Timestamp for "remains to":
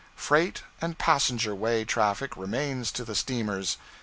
2.35-3.03